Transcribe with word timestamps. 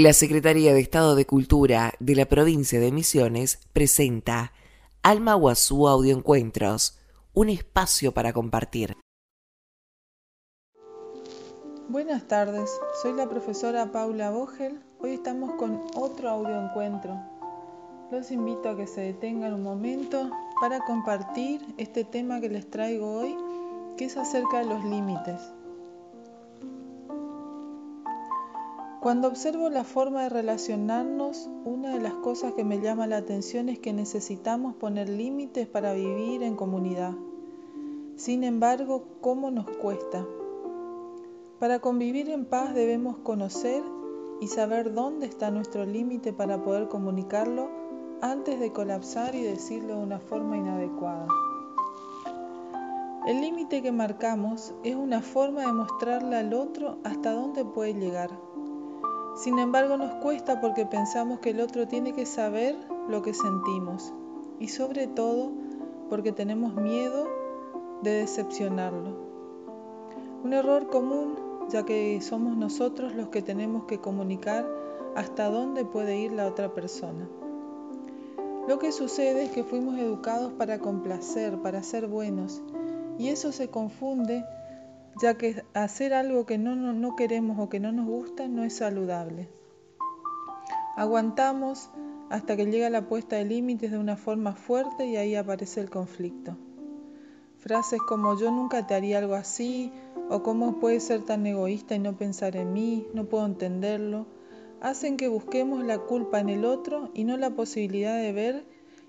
La 0.00 0.12
Secretaría 0.12 0.72
de 0.72 0.78
Estado 0.78 1.16
de 1.16 1.26
Cultura 1.26 1.92
de 1.98 2.14
la 2.14 2.26
provincia 2.26 2.78
de 2.78 2.92
Misiones 2.92 3.58
presenta 3.72 4.52
Alma 5.02 5.34
Guazú 5.34 5.88
Audioencuentros, 5.88 7.00
un 7.34 7.48
espacio 7.48 8.14
para 8.14 8.32
compartir. 8.32 8.96
Buenas 11.88 12.28
tardes, 12.28 12.70
soy 13.02 13.14
la 13.14 13.28
profesora 13.28 13.90
Paula 13.90 14.30
Vogel. 14.30 14.80
Hoy 15.00 15.14
estamos 15.14 15.56
con 15.56 15.82
otro 15.96 16.30
audioencuentro. 16.30 17.20
Los 18.12 18.30
invito 18.30 18.68
a 18.68 18.76
que 18.76 18.86
se 18.86 19.00
detengan 19.00 19.52
un 19.52 19.64
momento 19.64 20.30
para 20.60 20.78
compartir 20.78 21.74
este 21.76 22.04
tema 22.04 22.40
que 22.40 22.50
les 22.50 22.70
traigo 22.70 23.18
hoy, 23.18 23.34
que 23.96 24.04
es 24.04 24.16
acerca 24.16 24.60
de 24.60 24.66
los 24.66 24.84
límites. 24.84 25.40
Cuando 29.00 29.28
observo 29.28 29.70
la 29.70 29.84
forma 29.84 30.24
de 30.24 30.28
relacionarnos, 30.28 31.48
una 31.64 31.94
de 31.94 32.00
las 32.00 32.14
cosas 32.14 32.54
que 32.54 32.64
me 32.64 32.80
llama 32.80 33.06
la 33.06 33.18
atención 33.18 33.68
es 33.68 33.78
que 33.78 33.92
necesitamos 33.92 34.74
poner 34.74 35.08
límites 35.08 35.68
para 35.68 35.92
vivir 35.92 36.42
en 36.42 36.56
comunidad. 36.56 37.12
Sin 38.16 38.42
embargo, 38.42 39.04
¿cómo 39.20 39.52
nos 39.52 39.68
cuesta? 39.68 40.26
Para 41.60 41.78
convivir 41.78 42.28
en 42.28 42.44
paz 42.44 42.74
debemos 42.74 43.18
conocer 43.18 43.84
y 44.40 44.48
saber 44.48 44.92
dónde 44.92 45.26
está 45.26 45.52
nuestro 45.52 45.84
límite 45.84 46.32
para 46.32 46.64
poder 46.64 46.88
comunicarlo 46.88 47.68
antes 48.20 48.58
de 48.58 48.72
colapsar 48.72 49.36
y 49.36 49.42
decirlo 49.42 49.94
de 49.94 50.02
una 50.02 50.18
forma 50.18 50.56
inadecuada. 50.56 51.28
El 53.28 53.42
límite 53.42 53.80
que 53.80 53.92
marcamos 53.92 54.74
es 54.82 54.96
una 54.96 55.22
forma 55.22 55.60
de 55.60 55.72
mostrarle 55.72 56.34
al 56.34 56.52
otro 56.52 56.98
hasta 57.04 57.30
dónde 57.30 57.64
puede 57.64 57.94
llegar 57.94 58.47
sin 59.38 59.60
embargo, 59.60 59.96
nos 59.96 60.14
cuesta 60.16 60.60
porque 60.60 60.84
pensamos 60.84 61.38
que 61.38 61.50
el 61.50 61.60
otro 61.60 61.86
tiene 61.86 62.12
que 62.12 62.26
saber 62.26 62.76
lo 63.08 63.22
que 63.22 63.32
sentimos 63.32 64.12
y 64.58 64.68
sobre 64.68 65.06
todo 65.06 65.52
porque 66.10 66.32
tenemos 66.32 66.74
miedo 66.74 67.28
de 68.02 68.10
decepcionarlo. 68.10 69.16
Un 70.42 70.52
error 70.52 70.88
común 70.88 71.36
ya 71.68 71.84
que 71.84 72.20
somos 72.20 72.56
nosotros 72.56 73.14
los 73.14 73.28
que 73.28 73.42
tenemos 73.42 73.84
que 73.84 74.00
comunicar 74.00 74.66
hasta 75.14 75.48
dónde 75.50 75.84
puede 75.84 76.18
ir 76.18 76.32
la 76.32 76.46
otra 76.46 76.74
persona. 76.74 77.28
Lo 78.66 78.78
que 78.78 78.90
sucede 78.90 79.44
es 79.44 79.50
que 79.50 79.64
fuimos 79.64 79.98
educados 79.98 80.52
para 80.52 80.78
complacer, 80.78 81.58
para 81.58 81.82
ser 81.82 82.06
buenos, 82.06 82.62
y 83.18 83.28
eso 83.28 83.52
se 83.52 83.68
confunde 83.68 84.44
ya 85.20 85.34
que 85.34 85.64
hacer 85.74 86.14
algo 86.14 86.46
que 86.46 86.58
no, 86.58 87.16
queremos 87.16 87.58
o 87.58 87.68
que 87.68 87.80
no 87.80 87.92
nos 87.92 88.06
gusta 88.06 88.48
no 88.48 88.64
es 88.64 88.74
saludable. 88.74 89.48
Aguantamos 90.96 91.90
hasta 92.30 92.56
que 92.56 92.66
llega 92.66 92.90
la 92.90 93.08
puesta 93.08 93.36
de 93.36 93.44
límites 93.44 93.90
de 93.90 93.98
una 93.98 94.16
forma 94.16 94.54
fuerte 94.54 95.06
y 95.06 95.16
ahí 95.16 95.34
aparece 95.34 95.80
el 95.80 95.90
conflicto. 95.90 96.56
Frases 97.58 98.00
como 98.08 98.38
yo 98.38 98.50
nunca 98.50 98.86
te 98.86 98.94
haría 98.94 99.18
algo 99.18 99.34
así 99.34 99.92
o 100.28 100.42
cómo 100.42 100.78
puedes 100.78 101.04
ser 101.04 101.22
tan 101.22 101.46
egoísta 101.46 101.94
y 101.94 101.98
no 101.98 102.16
pensar 102.16 102.56
en 102.56 102.72
mí, 102.72 103.06
no 103.14 103.24
puedo 103.24 103.46
entenderlo, 103.46 104.26
hacen 104.80 105.16
que 105.16 105.28
busquemos 105.28 105.84
la 105.84 105.98
culpa 105.98 106.40
en 106.40 106.50
el 106.50 106.64
otro 106.64 107.10
y 107.14 107.24
no 107.24 107.36
la 107.36 107.50
posibilidad 107.50 108.16
de 108.16 108.32
ver 108.32 108.64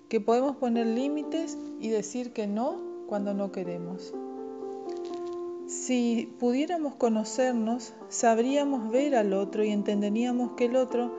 que 0.08 0.20
podemos 0.20 0.56
poner 0.56 0.88
límites 0.88 1.58
y 1.80 1.90
decir 1.90 2.34
que 2.34 2.48
no 2.48 3.06
cuando 3.08 3.34
no 3.34 3.52
queremos. 3.52 4.14
Si 5.90 6.32
pudiéramos 6.40 6.94
conocernos, 6.94 7.96
sabríamos 8.10 8.92
ver 8.92 9.16
al 9.16 9.34
otro 9.34 9.64
y 9.64 9.72
entenderíamos 9.72 10.52
que 10.52 10.66
el 10.66 10.76
otro 10.76 11.12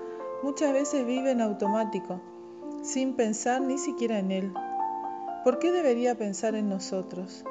muchas 0.44 0.72
veces 0.72 1.04
vive 1.04 1.32
en 1.32 1.40
automático, 1.40 2.20
sin 2.80 3.14
pensar 3.14 3.62
ni 3.62 3.78
siquiera 3.78 4.20
en 4.20 4.30
él. 4.30 4.52
¿Por 5.42 5.58
qué 5.58 5.72
debería 5.72 6.16
pensar 6.16 6.54
en 6.54 6.68
nosotros? 6.68 7.44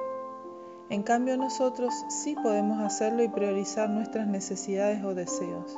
En 0.89 1.03
cambio 1.03 1.35
nosotros 1.35 1.94
sí 2.07 2.38
podemos 2.41 2.79
hacerlo 2.79 3.21
y 3.21 3.27
priorizar 3.27 3.89
nuestras 3.89 4.25
necesidades 4.25 5.03
o 5.03 5.13
deseos. 5.13 5.77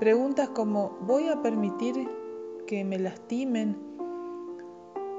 Preguntas 0.00 0.48
como 0.48 0.98
¿voy 1.02 1.28
a 1.28 1.40
permitir 1.40 2.08
que 2.66 2.82
me 2.82 2.98
lastimen? 2.98 3.76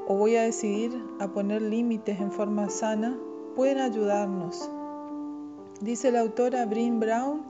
¿O 0.06 0.18
voy 0.18 0.36
a 0.36 0.42
decidir 0.42 1.02
a 1.22 1.30
poner 1.30 1.62
límites 1.62 2.20
en 2.20 2.34
forma 2.34 2.70
sana? 2.70 3.18
Pueden 3.56 3.80
ayudarnos. 3.80 4.70
Dice 5.82 6.12
la 6.12 6.22
autora 6.22 6.66
Bryn 6.66 7.00
Brown, 7.00 7.42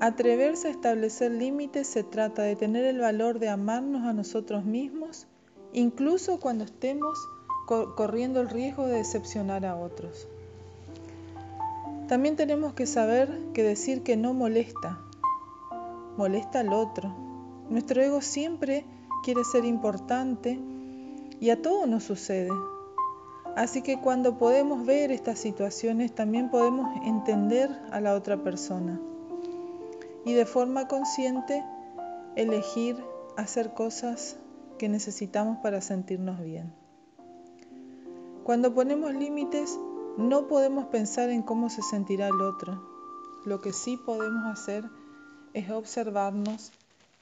atreverse 0.00 0.68
a 0.68 0.70
establecer 0.70 1.32
límites 1.32 1.86
se 1.86 2.04
trata 2.04 2.42
de 2.42 2.56
tener 2.56 2.84
el 2.84 3.00
valor 3.00 3.38
de 3.38 3.48
amarnos 3.48 4.04
a 4.04 4.12
nosotros 4.12 4.64
mismos, 4.64 5.26
incluso 5.72 6.38
cuando 6.38 6.64
estemos 6.64 7.18
corriendo 7.66 8.40
el 8.40 8.48
riesgo 8.48 8.86
de 8.86 8.96
decepcionar 8.96 9.66
a 9.66 9.76
otros. 9.76 10.28
También 12.08 12.36
tenemos 12.36 12.72
que 12.72 12.86
saber 12.86 13.28
que 13.52 13.62
decir 13.62 14.02
que 14.02 14.16
no 14.16 14.32
molesta, 14.32 14.98
molesta 16.16 16.60
al 16.60 16.72
otro. 16.72 17.14
Nuestro 17.68 18.00
ego 18.00 18.22
siempre 18.22 18.86
quiere 19.22 19.44
ser 19.44 19.66
importante 19.66 20.58
y 21.38 21.50
a 21.50 21.60
todo 21.60 21.86
nos 21.86 22.04
sucede. 22.04 22.50
Así 23.58 23.82
que 23.82 24.00
cuando 24.00 24.38
podemos 24.38 24.86
ver 24.86 25.10
estas 25.10 25.40
situaciones 25.40 26.14
también 26.14 26.48
podemos 26.48 26.96
entender 27.04 27.68
a 27.90 28.00
la 28.00 28.14
otra 28.14 28.44
persona 28.44 29.00
y 30.24 30.32
de 30.32 30.46
forma 30.46 30.86
consciente 30.86 31.64
elegir 32.36 32.96
hacer 33.36 33.74
cosas 33.74 34.36
que 34.78 34.88
necesitamos 34.88 35.58
para 35.58 35.80
sentirnos 35.80 36.40
bien. 36.40 36.72
Cuando 38.44 38.72
ponemos 38.72 39.12
límites 39.12 39.76
no 40.16 40.46
podemos 40.46 40.86
pensar 40.86 41.28
en 41.28 41.42
cómo 41.42 41.68
se 41.68 41.82
sentirá 41.82 42.28
el 42.28 42.40
otro. 42.40 42.80
Lo 43.44 43.60
que 43.60 43.72
sí 43.72 43.96
podemos 43.96 44.46
hacer 44.46 44.84
es 45.52 45.68
observarnos 45.68 46.70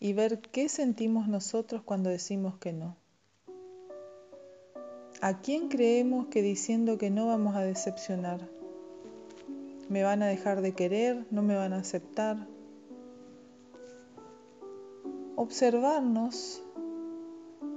y 0.00 0.12
ver 0.12 0.42
qué 0.42 0.68
sentimos 0.68 1.28
nosotros 1.28 1.80
cuando 1.82 2.10
decimos 2.10 2.58
que 2.58 2.74
no. 2.74 2.94
¿A 5.22 5.40
quién 5.40 5.68
creemos 5.68 6.26
que 6.26 6.42
diciendo 6.42 6.98
que 6.98 7.08
no 7.08 7.26
vamos 7.28 7.56
a 7.56 7.62
decepcionar? 7.62 8.50
¿Me 9.88 10.02
van 10.02 10.22
a 10.22 10.26
dejar 10.26 10.60
de 10.60 10.74
querer? 10.74 11.26
¿No 11.30 11.40
me 11.40 11.56
van 11.56 11.72
a 11.72 11.78
aceptar? 11.78 12.46
Observarnos 15.34 16.62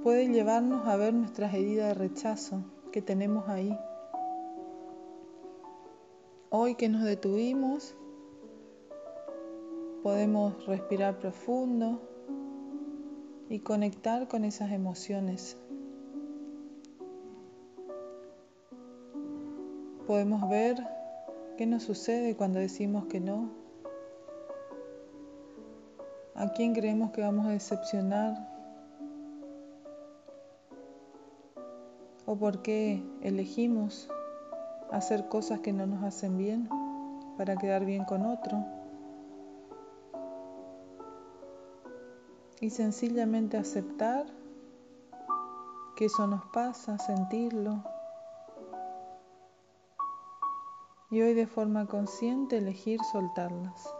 puede 0.02 0.28
llevarnos 0.28 0.86
a 0.86 0.96
ver 0.96 1.14
nuestras 1.14 1.54
heridas 1.54 1.88
de 1.88 1.94
rechazo 1.94 2.62
que 2.92 3.00
tenemos 3.00 3.48
ahí. 3.48 3.74
Hoy 6.50 6.74
que 6.74 6.90
nos 6.90 7.04
detuvimos, 7.04 7.96
podemos 10.02 10.66
respirar 10.66 11.18
profundo 11.18 12.02
y 13.48 13.60
conectar 13.60 14.28
con 14.28 14.44
esas 14.44 14.72
emociones 14.72 15.56
podemos 20.10 20.50
ver 20.50 20.76
qué 21.56 21.66
nos 21.66 21.84
sucede 21.84 22.34
cuando 22.34 22.58
decimos 22.58 23.06
que 23.06 23.20
no. 23.20 23.48
¿A 26.34 26.48
quién 26.48 26.74
creemos 26.74 27.12
que 27.12 27.20
vamos 27.20 27.46
a 27.46 27.50
decepcionar? 27.50 28.34
¿O 32.26 32.34
por 32.34 32.60
qué 32.60 33.00
elegimos 33.22 34.10
hacer 34.90 35.28
cosas 35.28 35.60
que 35.60 35.72
no 35.72 35.86
nos 35.86 36.02
hacen 36.02 36.36
bien 36.36 36.68
para 37.38 37.56
quedar 37.56 37.84
bien 37.84 38.04
con 38.04 38.26
otro? 38.26 38.64
Y 42.60 42.70
sencillamente 42.70 43.56
aceptar 43.56 44.26
que 45.94 46.06
eso 46.06 46.26
nos 46.26 46.44
pasa, 46.46 46.98
sentirlo, 46.98 47.84
y 51.10 51.22
hoy 51.22 51.34
de 51.34 51.46
forma 51.46 51.86
consciente 51.86 52.58
elegir 52.58 53.00
soltarlas. 53.12 53.92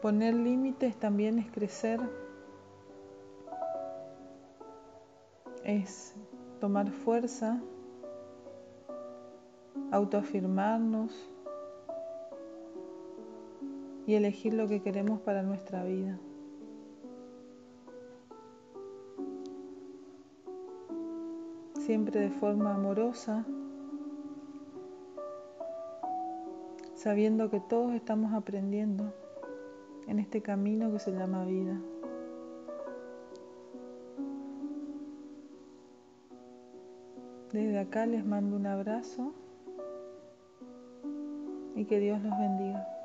Poner 0.00 0.32
límites 0.34 0.96
también 0.96 1.38
es 1.38 1.50
crecer, 1.50 2.00
es 5.64 6.14
tomar 6.60 6.90
fuerza, 6.90 7.60
autoafirmarnos 9.90 11.12
y 14.06 14.14
elegir 14.14 14.54
lo 14.54 14.66
que 14.66 14.80
queremos 14.80 15.20
para 15.20 15.42
nuestra 15.42 15.84
vida. 15.84 16.18
Siempre 21.88 22.20
de 22.20 22.28
forma 22.28 22.74
amorosa, 22.74 23.46
sabiendo 26.94 27.48
que 27.48 27.60
todos 27.60 27.94
estamos 27.94 28.34
aprendiendo 28.34 29.10
en 30.06 30.18
este 30.18 30.42
camino 30.42 30.92
que 30.92 30.98
se 30.98 31.12
llama 31.12 31.46
vida. 31.46 31.80
Desde 37.54 37.78
acá 37.78 38.04
les 38.04 38.22
mando 38.22 38.56
un 38.56 38.66
abrazo 38.66 39.32
y 41.74 41.86
que 41.86 42.00
Dios 42.00 42.22
los 42.22 42.38
bendiga. 42.38 42.97